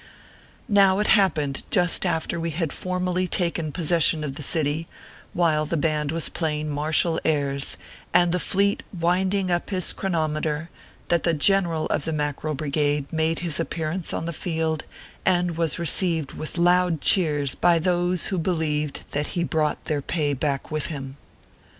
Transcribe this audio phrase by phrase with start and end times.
[0.67, 4.87] Now it happened, just after we had formally taken possession of the city,
[5.33, 7.77] while the band was playing martial airs,
[8.11, 10.69] and the fleet winding up his chronome ter,
[11.09, 14.85] that the General of the Mackerel Brigade made his appearance on the field,
[15.23, 20.33] and was received with loud cheers by those who believed that he brought their pay
[20.33, 21.15] back with him.